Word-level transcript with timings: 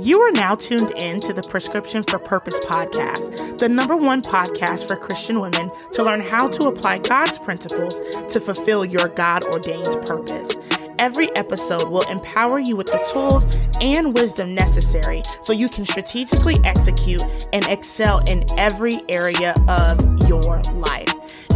You 0.00 0.22
are 0.22 0.32
now 0.32 0.54
tuned 0.54 0.90
in 0.92 1.20
to 1.20 1.34
the 1.34 1.42
Prescription 1.42 2.02
for 2.02 2.18
Purpose 2.18 2.58
podcast, 2.60 3.58
the 3.58 3.68
number 3.68 3.94
one 3.94 4.22
podcast 4.22 4.88
for 4.88 4.96
Christian 4.96 5.38
women 5.38 5.70
to 5.92 6.02
learn 6.02 6.20
how 6.20 6.46
to 6.48 6.68
apply 6.68 6.98
God's 6.98 7.38
principles 7.38 8.00
to 8.30 8.40
fulfill 8.40 8.86
your 8.86 9.08
God 9.08 9.44
ordained 9.52 9.86
purpose. 10.06 10.56
Every 10.98 11.34
episode 11.36 11.90
will 11.90 12.08
empower 12.08 12.58
you 12.58 12.74
with 12.74 12.86
the 12.86 13.06
tools 13.12 13.44
and 13.82 14.14
wisdom 14.14 14.54
necessary 14.54 15.22
so 15.42 15.52
you 15.52 15.68
can 15.68 15.84
strategically 15.84 16.56
execute 16.64 17.22
and 17.52 17.66
excel 17.66 18.24
in 18.30 18.44
every 18.56 19.02
area 19.10 19.54
of 19.68 20.28
your 20.28 20.62
life. 20.72 21.12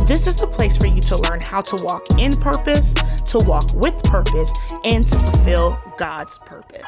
This 0.07 0.27
is 0.27 0.37
the 0.37 0.47
place 0.47 0.77
for 0.77 0.89
you 0.89 1.01
to 1.01 1.17
learn 1.29 1.41
how 1.41 1.63
to 1.63 1.85
walk 1.85 2.05
in 2.19 2.33
purpose, 2.33 2.93
to 2.93 3.39
walk 3.47 3.73
with 3.75 4.01
purpose, 4.05 4.53
and 4.85 5.07
to 5.07 5.19
fulfill 5.19 5.81
God's 5.97 6.39
purpose. 6.39 6.85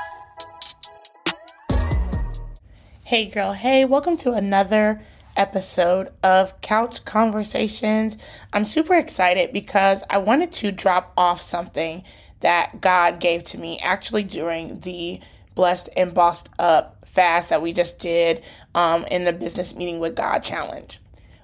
Hey, 3.09 3.25
girl. 3.25 3.55
Hey, 3.55 3.87
welcome 3.87 4.19
to 4.19 4.33
another 4.33 5.01
episode 5.35 6.13
of 6.23 6.61
Couch 6.61 7.07
Conversations. 7.07 8.19
I'm 8.53 8.67
super 8.67 8.95
excited 8.95 9.51
because 9.51 10.05
I 10.11 10.19
wanted 10.19 10.53
to 10.53 10.73
drop 10.73 11.15
off 11.17 11.41
something 11.41 12.05
that 12.41 12.83
God 12.83 13.19
gave 13.19 13.45
to 13.45 13.57
me 13.57 13.79
actually 13.79 14.25
during 14.25 14.81
the 14.81 15.23
Blessed 15.55 15.89
and 15.97 16.13
Bossed 16.13 16.51
Up 16.59 17.03
fast 17.07 17.49
that 17.49 17.63
we 17.63 17.73
just 17.73 17.99
did 17.99 18.43
um, 18.75 19.07
in 19.07 19.25
the 19.25 19.33
Business 19.33 19.75
Meeting 19.75 20.01
with 20.01 20.15
God 20.15 20.41
challenge. 20.41 21.01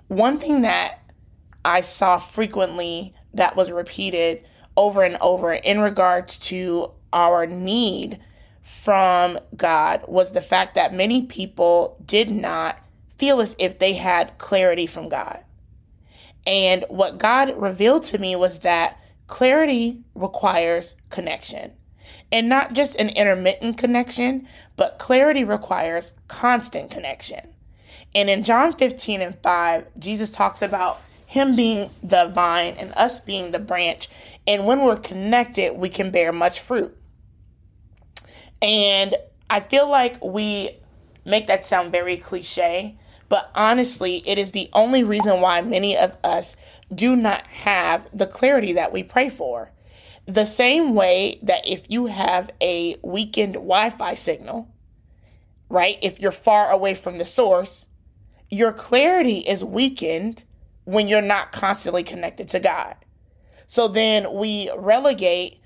One 0.08 0.38
thing 0.38 0.60
that 0.60 0.98
I 1.64 1.80
saw 1.80 2.18
frequently 2.18 3.14
that 3.32 3.56
was 3.56 3.70
repeated 3.70 4.44
over 4.76 5.02
and 5.02 5.16
over 5.22 5.54
in 5.54 5.80
regards 5.80 6.38
to 6.40 6.90
our 7.10 7.46
need 7.46 8.20
from 8.64 9.38
God 9.54 10.02
was 10.08 10.32
the 10.32 10.40
fact 10.40 10.74
that 10.74 10.94
many 10.94 11.26
people 11.26 12.02
did 12.04 12.30
not 12.30 12.78
feel 13.18 13.40
as 13.40 13.54
if 13.58 13.78
they 13.78 13.92
had 13.92 14.38
clarity 14.38 14.86
from 14.86 15.10
God. 15.10 15.38
And 16.46 16.84
what 16.88 17.18
God 17.18 17.54
revealed 17.56 18.04
to 18.04 18.18
me 18.18 18.34
was 18.34 18.60
that 18.60 18.98
clarity 19.26 20.00
requires 20.14 20.96
connection. 21.10 21.72
And 22.32 22.48
not 22.48 22.72
just 22.72 22.96
an 22.96 23.10
intermittent 23.10 23.76
connection, 23.76 24.48
but 24.76 24.98
clarity 24.98 25.44
requires 25.44 26.14
constant 26.26 26.90
connection. 26.90 27.54
And 28.14 28.30
in 28.30 28.44
John 28.44 28.72
15 28.72 29.20
and 29.20 29.38
5, 29.40 29.86
Jesus 29.98 30.30
talks 30.30 30.62
about 30.62 31.02
him 31.26 31.54
being 31.54 31.90
the 32.02 32.28
vine 32.34 32.76
and 32.78 32.94
us 32.94 33.20
being 33.20 33.50
the 33.50 33.58
branch. 33.58 34.08
And 34.46 34.66
when 34.66 34.82
we're 34.82 34.96
connected, 34.96 35.76
we 35.76 35.90
can 35.90 36.10
bear 36.10 36.32
much 36.32 36.60
fruit. 36.60 36.96
And 38.64 39.14
I 39.50 39.60
feel 39.60 39.86
like 39.86 40.24
we 40.24 40.78
make 41.26 41.48
that 41.48 41.66
sound 41.66 41.92
very 41.92 42.16
cliche, 42.16 42.96
but 43.28 43.50
honestly, 43.54 44.26
it 44.26 44.38
is 44.38 44.52
the 44.52 44.70
only 44.72 45.04
reason 45.04 45.42
why 45.42 45.60
many 45.60 45.98
of 45.98 46.16
us 46.24 46.56
do 46.92 47.14
not 47.14 47.46
have 47.48 48.08
the 48.10 48.26
clarity 48.26 48.72
that 48.72 48.90
we 48.90 49.02
pray 49.02 49.28
for. 49.28 49.70
The 50.24 50.46
same 50.46 50.94
way 50.94 51.38
that 51.42 51.68
if 51.68 51.90
you 51.90 52.06
have 52.06 52.52
a 52.62 52.96
weakened 53.02 53.52
Wi 53.52 53.90
Fi 53.90 54.14
signal, 54.14 54.66
right, 55.68 55.98
if 56.00 56.18
you're 56.18 56.32
far 56.32 56.70
away 56.70 56.94
from 56.94 57.18
the 57.18 57.26
source, 57.26 57.88
your 58.48 58.72
clarity 58.72 59.40
is 59.40 59.62
weakened 59.62 60.42
when 60.84 61.06
you're 61.06 61.20
not 61.20 61.52
constantly 61.52 62.02
connected 62.02 62.48
to 62.48 62.60
God. 62.60 62.96
So 63.66 63.88
then 63.88 64.32
we 64.32 64.70
relegate 64.74 65.60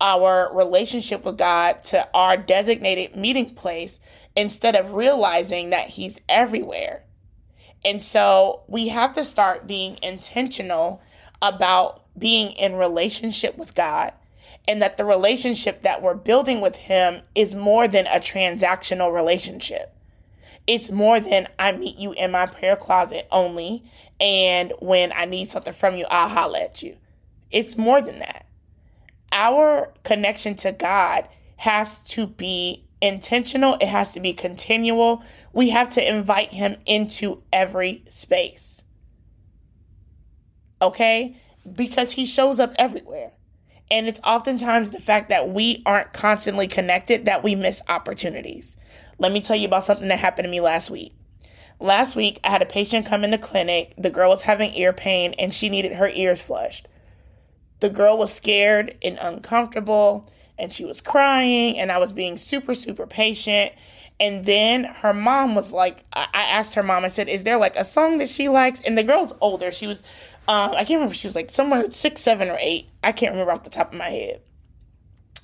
our 0.00 0.54
relationship 0.54 1.24
with 1.24 1.36
God 1.36 1.84
to 1.84 2.08
our 2.14 2.36
designated 2.36 3.16
meeting 3.16 3.54
place 3.54 4.00
instead 4.34 4.74
of 4.74 4.94
realizing 4.94 5.70
that 5.70 5.88
He's 5.88 6.20
everywhere. 6.28 7.02
And 7.84 8.02
so 8.02 8.62
we 8.66 8.88
have 8.88 9.14
to 9.14 9.24
start 9.24 9.66
being 9.66 9.98
intentional 10.02 11.02
about 11.42 12.02
being 12.18 12.52
in 12.52 12.74
relationship 12.74 13.56
with 13.56 13.74
God 13.74 14.12
and 14.68 14.82
that 14.82 14.96
the 14.96 15.04
relationship 15.04 15.82
that 15.82 16.02
we're 16.02 16.14
building 16.14 16.60
with 16.60 16.76
Him 16.76 17.22
is 17.34 17.54
more 17.54 17.88
than 17.88 18.06
a 18.06 18.20
transactional 18.20 19.14
relationship. 19.14 19.94
It's 20.66 20.90
more 20.90 21.20
than 21.20 21.48
I 21.58 21.72
meet 21.72 21.96
you 21.96 22.12
in 22.12 22.30
my 22.30 22.46
prayer 22.46 22.76
closet 22.76 23.26
only, 23.32 23.82
and 24.20 24.72
when 24.80 25.12
I 25.12 25.24
need 25.24 25.48
something 25.48 25.72
from 25.72 25.96
you, 25.96 26.04
I'll 26.10 26.28
holler 26.28 26.60
at 26.60 26.82
you. 26.82 26.96
It's 27.50 27.76
more 27.76 28.00
than 28.00 28.18
that 28.20 28.46
our 29.40 29.90
connection 30.04 30.54
to 30.54 30.70
God 30.70 31.26
has 31.56 32.02
to 32.02 32.26
be 32.26 32.84
intentional, 33.00 33.78
it 33.80 33.88
has 33.88 34.12
to 34.12 34.20
be 34.20 34.34
continual. 34.34 35.22
We 35.54 35.70
have 35.70 35.88
to 35.94 36.06
invite 36.06 36.52
Him 36.52 36.76
into 36.84 37.42
every 37.50 38.04
space. 38.10 38.82
Okay? 40.82 41.36
Because 41.74 42.12
He 42.12 42.26
shows 42.26 42.60
up 42.60 42.74
everywhere. 42.76 43.32
And 43.90 44.06
it's 44.06 44.20
oftentimes 44.22 44.90
the 44.90 45.00
fact 45.00 45.30
that 45.30 45.48
we 45.48 45.82
aren't 45.86 46.12
constantly 46.12 46.68
connected 46.68 47.24
that 47.24 47.42
we 47.42 47.54
miss 47.54 47.82
opportunities. 47.88 48.76
Let 49.18 49.32
me 49.32 49.40
tell 49.40 49.56
you 49.56 49.66
about 49.66 49.84
something 49.84 50.08
that 50.08 50.18
happened 50.18 50.44
to 50.44 50.50
me 50.50 50.60
last 50.60 50.90
week. 50.90 51.14
Last 51.80 52.14
week, 52.14 52.40
I 52.44 52.50
had 52.50 52.60
a 52.60 52.66
patient 52.66 53.06
come 53.06 53.24
in 53.24 53.30
the 53.30 53.38
clinic. 53.38 53.94
The 53.96 54.10
girl 54.10 54.28
was 54.28 54.42
having 54.42 54.74
ear 54.74 54.92
pain 54.92 55.34
and 55.38 55.52
she 55.52 55.70
needed 55.70 55.94
her 55.94 56.10
ears 56.10 56.42
flushed. 56.42 56.86
The 57.80 57.90
girl 57.90 58.18
was 58.18 58.32
scared 58.32 58.96
and 59.02 59.18
uncomfortable 59.20 60.30
and 60.58 60.72
she 60.72 60.84
was 60.84 61.00
crying 61.00 61.78
and 61.78 61.90
I 61.90 61.98
was 61.98 62.12
being 62.12 62.36
super, 62.36 62.74
super 62.74 63.06
patient. 63.06 63.72
And 64.20 64.44
then 64.44 64.84
her 64.84 65.14
mom 65.14 65.54
was 65.54 65.72
like, 65.72 66.04
I 66.12 66.28
asked 66.34 66.74
her 66.74 66.82
mom, 66.82 67.04
I 67.04 67.08
said, 67.08 67.28
Is 67.28 67.44
there 67.44 67.56
like 67.56 67.76
a 67.76 67.84
song 67.84 68.18
that 68.18 68.28
she 68.28 68.50
likes? 68.50 68.80
And 68.82 68.96
the 68.96 69.02
girl's 69.02 69.32
older. 69.40 69.72
She 69.72 69.86
was, 69.86 70.02
uh, 70.46 70.68
I 70.72 70.84
can't 70.84 70.98
remember, 70.98 71.14
she 71.14 71.26
was 71.26 71.34
like 71.34 71.50
somewhere 71.50 71.90
six, 71.90 72.20
seven, 72.20 72.50
or 72.50 72.58
eight. 72.60 72.88
I 73.02 73.12
can't 73.12 73.32
remember 73.32 73.52
off 73.52 73.64
the 73.64 73.70
top 73.70 73.92
of 73.92 73.98
my 73.98 74.10
head. 74.10 74.42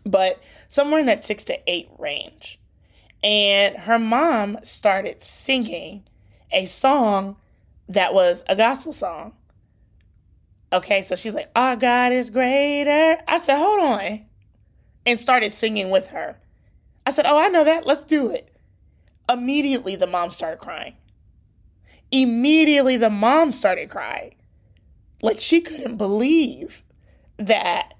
But 0.04 0.42
somewhere 0.68 1.00
in 1.00 1.06
that 1.06 1.24
six 1.24 1.44
to 1.44 1.58
eight 1.66 1.88
range. 1.98 2.60
And 3.22 3.76
her 3.76 3.98
mom 3.98 4.58
started 4.62 5.22
singing 5.22 6.04
a 6.52 6.66
song 6.66 7.36
that 7.88 8.12
was 8.12 8.44
a 8.46 8.54
gospel 8.54 8.92
song. 8.92 9.32
Okay, 10.72 11.02
so 11.02 11.16
she's 11.16 11.34
like, 11.34 11.50
Our 11.54 11.76
God 11.76 12.12
is 12.12 12.30
greater. 12.30 13.18
I 13.26 13.38
said, 13.38 13.58
Hold 13.58 13.80
on. 13.80 14.26
And 15.04 15.20
started 15.20 15.52
singing 15.52 15.90
with 15.90 16.10
her. 16.10 16.38
I 17.04 17.12
said, 17.12 17.26
Oh, 17.26 17.38
I 17.38 17.48
know 17.48 17.64
that. 17.64 17.86
Let's 17.86 18.04
do 18.04 18.30
it. 18.30 18.50
Immediately, 19.28 19.96
the 19.96 20.06
mom 20.06 20.30
started 20.30 20.58
crying. 20.58 20.96
Immediately, 22.10 22.96
the 22.96 23.10
mom 23.10 23.52
started 23.52 23.90
crying. 23.90 24.34
Like 25.22 25.40
she 25.40 25.60
couldn't 25.60 25.96
believe 25.96 26.84
that 27.38 27.94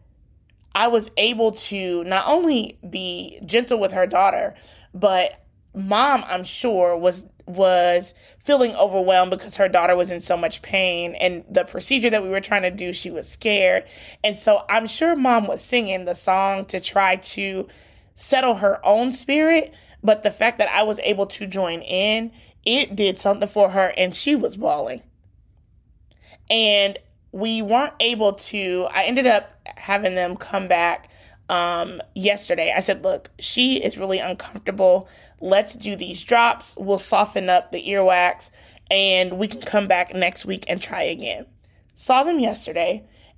I 0.75 0.89
was 0.89 1.11
able 1.17 1.53
to 1.53 2.05
not 2.05 2.27
only 2.27 2.79
be 2.89 3.41
gentle 3.47 3.81
with 3.81 3.93
her 3.93 4.07
daughter, 4.07 4.55
but 4.93 5.45
mom, 5.75 6.25
I'm 6.27 6.45
sure, 6.45 6.97
was 6.97 7.25
was 7.47 8.15
feeling 8.45 8.75
overwhelmed 8.75 9.31
because 9.31 9.57
her 9.57 9.69
daughter 9.69 9.97
was 9.97 10.11
in 10.11 10.21
so 10.21 10.37
much 10.37 10.63
pain 10.63 11.15
and 11.15 11.45
the 11.49 11.65
procedure 11.65 12.11
that 12.11 12.23
we 12.23 12.29
were 12.29 12.41
trying 12.41 12.63
to 12.63 12.71
do 12.71 12.93
she 12.93 13.11
was 13.11 13.29
scared. 13.29 13.85
And 14.25 14.37
so 14.37 14.65
i'm 14.69 14.87
sure 14.87 15.17
mom 15.17 15.47
was 15.47 15.63
singing 15.63 16.05
the 16.05 16.15
song 16.15 16.67
to 16.67 16.81
try 16.81 17.17
to 17.17 17.69
settle 18.15 18.57
her 18.57 18.85
own 18.85 19.13
spirit 19.13 19.73
but 20.03 20.23
the 20.23 20.31
fact 20.31 20.59
that 20.59 20.69
i 20.71 20.83
was 20.83 20.99
able 21.01 21.27
to 21.27 21.47
join 21.47 21.81
in 21.83 22.33
it 22.65 22.97
did 22.97 23.19
something 23.19 23.49
for 23.49 23.71
her 23.71 23.93
and 23.97 24.15
she 24.15 24.35
was 24.35 24.57
bawling. 24.57 25.03
And 26.51 26.99
we 27.33 27.61
weren't 27.63 27.93
able 28.01 28.33
to 28.33 28.87
i 28.93 29.05
ended 29.05 29.27
up 29.27 29.51
having 29.77 30.15
them 30.15 30.37
come 30.37 30.69
back 30.69 31.11
um, 31.49 32.03
yesterday. 32.15 32.73
I 32.77 32.81
said, 32.81 33.03
look, 33.03 33.31
she 33.39 33.83
is 33.83 33.99
really 33.99 34.19
uncomfortable. 34.19 35.09
Let's 35.41 35.75
do 35.75 35.97
these 35.97 36.23
drops. 36.23 36.77
We'll 36.79 36.99
soften 36.99 37.49
up 37.49 37.73
the 37.73 37.87
earwax 37.87 38.51
and 38.91 39.39
we 39.39 39.49
can 39.49 39.61
come 39.61 39.89
back 39.89 40.15
next 40.15 40.45
week 40.45 40.65
and 40.69 40.81
try 40.81 41.03
again. 41.03 41.47
Saw 41.95 42.23
them 42.23 42.39
yesterday 42.39 43.05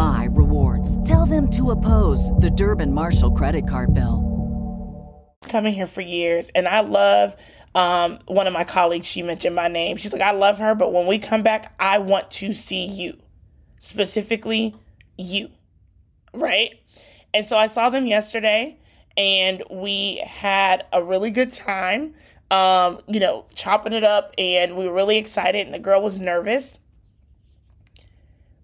my 0.00 0.28
rewards. 0.30 0.96
Tell 1.06 1.26
them 1.26 1.46
to 1.50 1.72
oppose 1.72 2.30
the 2.38 2.48
Durbin 2.48 2.90
Marshall 2.90 3.32
credit 3.32 3.68
card 3.68 3.92
bill. 3.92 5.36
Coming 5.42 5.74
here 5.74 5.86
for 5.86 6.00
years, 6.00 6.48
and 6.54 6.66
I 6.66 6.80
love 6.80 7.36
um, 7.74 8.18
one 8.24 8.46
of 8.46 8.54
my 8.54 8.64
colleagues. 8.64 9.06
She 9.06 9.22
mentioned 9.22 9.54
my 9.54 9.68
name. 9.68 9.98
She's 9.98 10.10
like, 10.10 10.22
I 10.22 10.30
love 10.30 10.56
her, 10.56 10.74
but 10.74 10.94
when 10.94 11.06
we 11.06 11.18
come 11.18 11.42
back, 11.42 11.74
I 11.78 11.98
want 11.98 12.30
to 12.30 12.54
see 12.54 12.86
you, 12.86 13.18
specifically 13.78 14.74
you, 15.18 15.50
right? 16.32 16.80
And 17.34 17.46
so 17.46 17.58
I 17.58 17.66
saw 17.66 17.90
them 17.90 18.06
yesterday, 18.06 18.78
and 19.18 19.62
we 19.70 20.22
had 20.24 20.86
a 20.94 21.02
really 21.02 21.30
good 21.30 21.52
time. 21.52 22.14
Um, 22.50 23.00
you 23.06 23.20
know, 23.20 23.44
chopping 23.54 23.92
it 23.92 24.04
up, 24.04 24.32
and 24.38 24.78
we 24.78 24.86
were 24.86 24.94
really 24.94 25.18
excited. 25.18 25.66
And 25.66 25.74
the 25.74 25.78
girl 25.78 26.02
was 26.02 26.18
nervous 26.18 26.78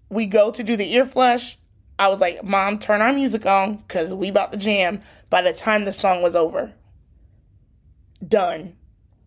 we 0.09 0.25
go 0.25 0.51
to 0.51 0.63
do 0.63 0.75
the 0.75 0.93
ear 0.93 1.05
flush. 1.05 1.57
I 1.99 2.07
was 2.07 2.21
like, 2.21 2.43
Mom, 2.43 2.79
turn 2.79 3.01
our 3.01 3.13
music 3.13 3.45
on 3.45 3.77
because 3.77 4.13
we 4.13 4.29
about 4.29 4.51
to 4.51 4.57
jam 4.57 5.01
by 5.29 5.41
the 5.41 5.53
time 5.53 5.85
the 5.85 5.91
song 5.91 6.21
was 6.21 6.35
over. 6.35 6.73
Done. 8.25 8.75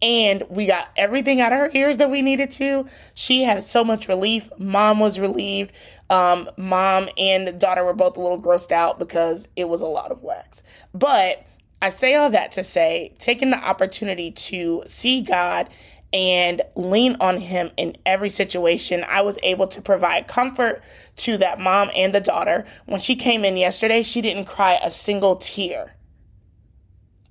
And 0.03 0.45
we 0.49 0.67
got 0.67 0.89
everything 0.97 1.41
out 1.41 1.53
of 1.53 1.59
her 1.59 1.71
ears 1.75 1.99
that 1.99 2.11
we 2.11 2.23
needed 2.23 2.51
to. 2.53 2.87
She 3.15 3.43
had 3.43 3.67
so 3.67 3.85
much 3.85 4.09
relief. 4.09 4.51
Mom 4.57 4.99
was 4.99 5.19
relieved. 5.19 5.73
Um, 6.09 6.49
mom 6.57 7.09
and 7.19 7.61
daughter 7.61 7.85
were 7.85 7.93
both 7.93 8.17
a 8.17 8.21
little 8.21 8.41
grossed 8.41 8.73
out 8.73 8.99
because 8.99 9.49
it 9.57 9.69
was 9.69 9.83
a 9.83 9.87
lot 9.87 10.11
of 10.11 10.23
wax. 10.23 10.63
But 10.95 11.45
I 11.83 11.91
say 11.91 12.15
all 12.15 12.31
that 12.31 12.53
to 12.53 12.65
say, 12.65 13.15
taking 13.19 13.51
the 13.51 13.59
opportunity 13.59 14.31
to 14.31 14.83
see 14.87 15.23
God 15.23 15.69
and 16.13 16.63
lean 16.75 17.17
on 17.21 17.39
him 17.39 17.71
in 17.77 17.97
every 18.05 18.31
situation. 18.31 19.05
I 19.09 19.23
was 19.23 19.39
able 19.43 19.69
to 19.69 19.83
provide 19.83 20.27
comfort 20.27 20.83
to 21.17 21.37
that 21.39 21.61
mom 21.61 21.91
and 21.95 22.15
the 22.15 22.21
daughter. 22.21 22.67
When 22.87 23.01
she 23.01 23.17
came 23.17 23.45
in 23.45 23.57
yesterday, 23.57 24.03
she 24.03 24.21
didn't 24.21 24.47
cry 24.47 24.79
a 24.83 24.91
single 24.91 25.37
tear. 25.37 25.97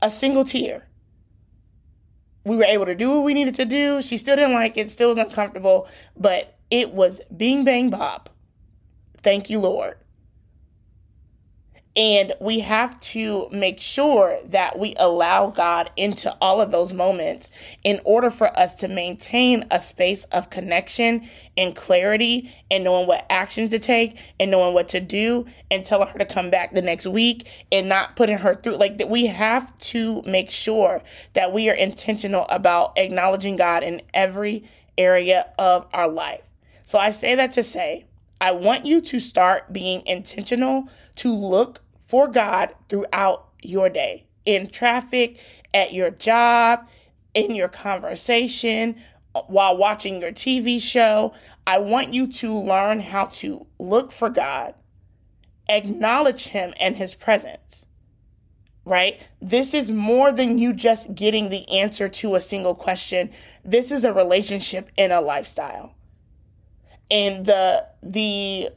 A 0.01 0.09
single 0.09 0.45
tear. 0.45 0.87
We 2.45 2.55
were 2.55 2.63
able 2.63 2.85
to 2.85 2.95
do 2.95 3.09
what 3.09 3.23
we 3.23 3.33
needed 3.33 3.55
to 3.55 3.65
do. 3.65 4.01
She 4.01 4.17
still 4.17 4.37
didn't 4.37 4.53
like 4.53 4.77
it, 4.77 4.89
still 4.89 5.09
was 5.09 5.17
uncomfortable, 5.17 5.87
but 6.17 6.57
it 6.71 6.93
was 6.93 7.21
bing 7.35 7.65
bang 7.65 7.89
bop. 7.89 8.29
Thank 9.17 9.49
you, 9.49 9.59
Lord. 9.59 9.97
And 11.99 12.33
we 12.39 12.61
have 12.61 12.97
to 13.01 13.49
make 13.51 13.81
sure 13.81 14.39
that 14.45 14.79
we 14.79 14.95
allow 14.97 15.49
God 15.49 15.89
into 15.97 16.33
all 16.39 16.61
of 16.61 16.71
those 16.71 16.93
moments 16.93 17.51
in 17.83 17.99
order 18.05 18.29
for 18.29 18.57
us 18.57 18.73
to 18.75 18.87
maintain 18.87 19.65
a 19.69 19.81
space 19.81 20.23
of 20.31 20.49
connection 20.49 21.27
and 21.57 21.75
clarity 21.75 22.55
and 22.71 22.85
knowing 22.85 23.05
what 23.05 23.25
actions 23.29 23.71
to 23.71 23.79
take 23.79 24.17
and 24.39 24.49
knowing 24.49 24.73
what 24.73 24.87
to 24.89 25.01
do 25.01 25.45
and 25.69 25.83
telling 25.83 26.07
her 26.07 26.17
to 26.19 26.25
come 26.25 26.49
back 26.49 26.73
the 26.73 26.81
next 26.81 27.05
week 27.05 27.49
and 27.69 27.89
not 27.89 28.15
putting 28.15 28.37
her 28.37 28.55
through 28.55 28.77
like 28.77 28.97
that 28.99 29.09
we 29.09 29.25
have 29.25 29.77
to 29.79 30.21
make 30.21 30.49
sure 30.49 31.01
that 31.33 31.51
we 31.51 31.69
are 31.69 31.75
intentional 31.75 32.45
about 32.49 32.97
acknowledging 32.97 33.57
God 33.57 33.83
in 33.83 34.01
every 34.13 34.63
area 34.97 35.51
of 35.59 35.85
our 35.93 36.07
life. 36.07 36.43
So 36.85 36.97
I 36.97 37.11
say 37.11 37.35
that 37.35 37.51
to 37.51 37.63
say 37.63 38.05
I 38.39 38.53
want 38.53 38.85
you 38.85 39.01
to 39.01 39.19
start 39.19 39.73
being 39.73 40.01
intentional 40.05 40.87
to 41.15 41.35
look 41.35 41.81
for 42.09 42.27
God 42.27 42.73
throughout 42.89 43.49
your 43.61 43.87
day 43.87 44.25
in 44.43 44.67
traffic, 44.67 45.39
at 45.75 45.93
your 45.93 46.09
job, 46.09 46.87
in 47.35 47.53
your 47.53 47.67
conversation, 47.67 48.95
while 49.47 49.77
watching 49.77 50.19
your 50.19 50.31
TV 50.31 50.81
show. 50.81 51.33
I 51.67 51.77
want 51.77 52.15
you 52.15 52.25
to 52.27 52.51
learn 52.51 52.99
how 52.99 53.25
to 53.25 53.67
look 53.77 54.11
for 54.11 54.31
God, 54.31 54.73
acknowledge 55.69 56.47
Him 56.47 56.73
and 56.79 56.97
His 56.97 57.13
presence. 57.13 57.85
Right? 58.85 59.21
This 59.39 59.75
is 59.75 59.91
more 59.91 60.31
than 60.31 60.57
you 60.57 60.73
just 60.73 61.13
getting 61.13 61.49
the 61.49 61.69
answer 61.69 62.09
to 62.09 62.33
a 62.33 62.41
single 62.41 62.73
question. 62.73 63.29
This 63.63 63.91
is 63.91 64.03
a 64.03 64.13
relationship 64.13 64.89
and 64.97 65.13
a 65.13 65.21
lifestyle 65.21 65.93
and 67.11 67.45
the 67.45 67.85
the 68.03 68.69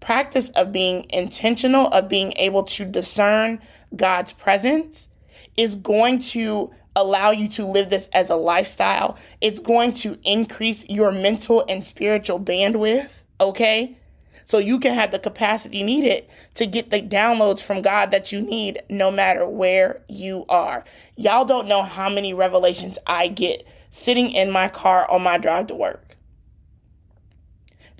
practice 0.00 0.50
of 0.50 0.72
being 0.72 1.06
intentional 1.10 1.88
of 1.88 2.08
being 2.08 2.32
able 2.36 2.62
to 2.64 2.84
discern 2.84 3.60
God's 3.94 4.32
presence 4.32 5.08
is 5.56 5.74
going 5.74 6.18
to 6.18 6.70
allow 6.94 7.30
you 7.30 7.48
to 7.48 7.64
live 7.64 7.90
this 7.90 8.08
as 8.12 8.30
a 8.30 8.36
lifestyle. 8.36 9.16
It's 9.40 9.60
going 9.60 9.92
to 9.94 10.18
increase 10.24 10.88
your 10.88 11.12
mental 11.12 11.64
and 11.68 11.84
spiritual 11.84 12.40
bandwidth, 12.40 13.10
okay? 13.40 13.96
So 14.44 14.58
you 14.58 14.80
can 14.80 14.94
have 14.94 15.10
the 15.10 15.18
capacity 15.18 15.82
needed 15.82 16.24
to 16.54 16.66
get 16.66 16.90
the 16.90 17.02
downloads 17.02 17.60
from 17.60 17.82
God 17.82 18.10
that 18.10 18.32
you 18.32 18.40
need 18.40 18.82
no 18.88 19.10
matter 19.10 19.46
where 19.46 20.02
you 20.08 20.46
are. 20.48 20.84
Y'all 21.16 21.44
don't 21.44 21.68
know 21.68 21.82
how 21.82 22.08
many 22.08 22.32
revelations 22.32 22.98
I 23.06 23.28
get 23.28 23.66
sitting 23.90 24.30
in 24.32 24.50
my 24.50 24.68
car 24.68 25.08
on 25.10 25.22
my 25.22 25.38
drive 25.38 25.66
to 25.68 25.74
work 25.74 26.08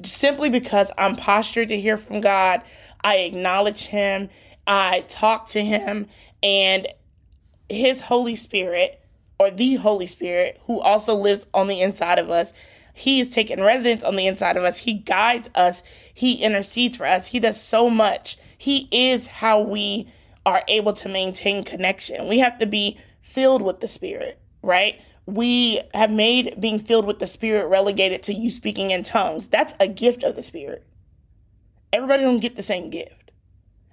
simply 0.05 0.51
because 0.51 0.91
I'm 0.99 1.17
postured 1.17 1.69
to 1.69 1.81
hear 1.81 1.97
from 1.97 2.21
God. 2.21 2.63
I 3.03 3.17
acknowledge 3.17 3.87
Him, 3.87 4.31
I 4.67 5.05
talk 5.09 5.47
to 5.49 5.65
Him, 5.65 6.09
and 6.43 6.87
His 7.69 8.01
Holy 8.01 8.37
Spirit, 8.37 9.01
or 9.39 9.51
the 9.51 9.77
Holy 9.77 10.07
Spirit, 10.07 10.61
who 10.67 10.81
also 10.81 11.15
lives 11.15 11.47
on 11.55 11.69
the 11.69 11.81
inside 11.81 12.19
of 12.19 12.31
us, 12.31 12.53
He 12.95 13.21
is 13.21 13.31
taking 13.31 13.63
residence 13.63 14.03
on 14.03 14.17
the 14.17 14.27
inside 14.27 14.57
of 14.57 14.65
us. 14.65 14.79
He 14.79 14.95
guides 14.95 15.49
us, 15.55 15.83
He 16.13 16.43
intercedes 16.43 16.97
for 16.97 17.07
us, 17.07 17.29
He 17.29 17.41
does 17.41 17.61
so 17.61 17.89
much. 17.89 18.39
He 18.57 18.89
is 18.91 19.29
how 19.29 19.61
we 19.61 20.11
are 20.45 20.65
able 20.67 20.93
to 20.95 21.09
maintain 21.09 21.63
connection. 21.63 22.27
We 22.27 22.41
have 22.41 22.59
to 22.59 22.67
be 22.67 22.99
filled 23.21 23.63
with 23.63 23.81
the 23.81 23.89
Spirit, 23.89 24.41
right? 24.63 25.01
We 25.29 25.79
have 25.93 26.11
made 26.11 26.59
being 26.59 26.79
filled 26.79 27.05
with 27.05 27.19
the 27.19 27.27
Spirit 27.27 27.67
relegated 27.67 28.23
to 28.23 28.33
you 28.33 28.51
speaking 28.51 28.93
in 28.93 29.03
tongues. 29.03 29.47
That's 29.49 29.75
a 29.79 29.87
gift 29.87 30.25
of 30.25 30.37
the 30.37 30.43
Spirit. 30.43 30.87
Everybody 31.93 32.23
don't 32.23 32.41
get 32.41 32.57
the 32.57 32.63
same 32.63 32.89
gift, 32.89 33.31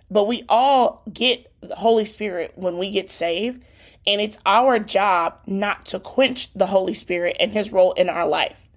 but 0.09 0.27
we 0.27 0.43
all 0.47 1.03
get 1.11 1.51
the 1.59 1.75
Holy 1.75 2.05
Spirit 2.05 2.53
when 2.55 2.77
we 2.77 2.89
get 2.89 3.09
saved, 3.09 3.65
and 4.07 4.21
it's 4.21 4.37
our 4.45 4.79
job 4.79 5.37
not 5.45 5.85
to 5.87 5.99
quench 5.99 6.53
the 6.53 6.67
Holy 6.67 6.93
Spirit 6.93 7.35
and 7.37 7.51
His 7.51 7.69
role 7.69 7.91
in 7.93 8.07
our 8.07 8.25
life. 8.25 8.69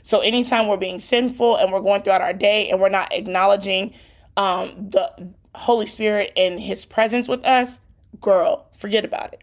So 0.00 0.20
anytime 0.20 0.68
we're 0.68 0.78
being 0.78 1.00
sinful 1.00 1.56
and 1.56 1.70
we're 1.70 1.80
going 1.80 2.00
throughout 2.00 2.22
our 2.22 2.32
day 2.32 2.70
and 2.70 2.80
we're 2.80 2.88
not 2.88 3.12
acknowledging 3.12 3.92
um, 4.38 4.88
the 4.88 5.34
Holy 5.54 5.86
Spirit 5.86 6.32
and 6.34 6.58
His 6.58 6.86
presence 6.86 7.28
with 7.28 7.44
us, 7.44 7.78
girl, 8.22 8.70
forget 8.74 9.04
about 9.04 9.34
it. 9.34 9.42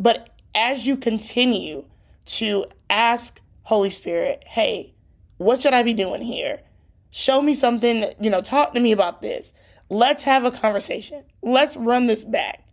But 0.00 0.37
as 0.54 0.86
you 0.86 0.96
continue 0.96 1.84
to 2.26 2.66
ask 2.90 3.40
Holy 3.62 3.90
Spirit, 3.90 4.44
hey, 4.46 4.94
what 5.38 5.60
should 5.60 5.74
I 5.74 5.82
be 5.82 5.94
doing 5.94 6.22
here? 6.22 6.60
Show 7.10 7.40
me 7.40 7.54
something, 7.54 8.04
you 8.20 8.30
know, 8.30 8.40
talk 8.40 8.74
to 8.74 8.80
me 8.80 8.92
about 8.92 9.22
this. 9.22 9.52
Let's 9.88 10.24
have 10.24 10.44
a 10.44 10.50
conversation. 10.50 11.24
Let's 11.42 11.76
run 11.76 12.06
this 12.06 12.24
back. 12.24 12.64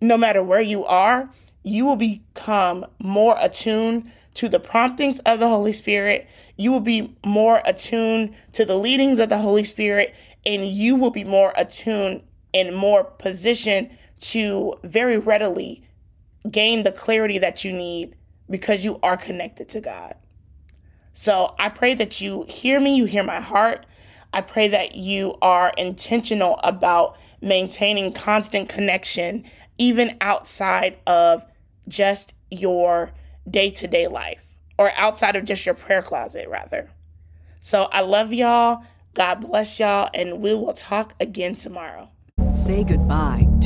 No 0.00 0.16
matter 0.16 0.42
where 0.42 0.60
you 0.60 0.84
are, 0.84 1.28
you 1.64 1.84
will 1.84 1.96
become 1.96 2.86
more 3.00 3.36
attuned 3.40 4.12
to 4.34 4.48
the 4.48 4.60
promptings 4.60 5.18
of 5.20 5.40
the 5.40 5.48
Holy 5.48 5.72
Spirit. 5.72 6.28
You 6.56 6.70
will 6.70 6.80
be 6.80 7.16
more 7.24 7.60
attuned 7.64 8.34
to 8.52 8.64
the 8.64 8.76
leadings 8.76 9.18
of 9.18 9.28
the 9.28 9.38
Holy 9.38 9.64
Spirit, 9.64 10.14
and 10.46 10.68
you 10.68 10.94
will 10.94 11.10
be 11.10 11.24
more 11.24 11.52
attuned 11.56 12.22
and 12.54 12.74
more 12.74 13.04
positioned 13.04 13.90
to 14.20 14.74
very 14.84 15.18
readily 15.18 15.82
gain 16.50 16.82
the 16.82 16.92
clarity 16.92 17.38
that 17.38 17.64
you 17.64 17.72
need 17.72 18.16
because 18.50 18.84
you 18.84 18.98
are 19.02 19.16
connected 19.16 19.68
to 19.70 19.80
God. 19.80 20.14
So 21.12 21.54
I 21.58 21.68
pray 21.68 21.94
that 21.94 22.20
you 22.20 22.44
hear 22.48 22.80
me, 22.80 22.96
you 22.96 23.04
hear 23.04 23.24
my 23.24 23.40
heart. 23.40 23.86
I 24.32 24.40
pray 24.40 24.68
that 24.68 24.94
you 24.94 25.36
are 25.42 25.72
intentional 25.76 26.60
about 26.62 27.18
maintaining 27.40 28.12
constant 28.12 28.68
connection, 28.68 29.44
even 29.78 30.16
outside 30.20 30.98
of 31.06 31.44
just 31.88 32.34
your 32.50 33.10
day 33.50 33.70
to 33.70 33.88
day 33.88 34.06
life 34.06 34.54
or 34.78 34.92
outside 34.94 35.34
of 35.34 35.44
just 35.44 35.66
your 35.66 35.74
prayer 35.74 36.02
closet, 36.02 36.48
rather. 36.48 36.90
So 37.60 37.84
I 37.84 38.02
love 38.02 38.32
y'all. 38.32 38.84
God 39.14 39.36
bless 39.40 39.80
y'all, 39.80 40.10
and 40.14 40.40
we 40.40 40.54
will 40.54 40.74
talk 40.74 41.14
again 41.18 41.56
tomorrow. 41.56 42.08
Say 42.52 42.84
goodbye 42.84 43.47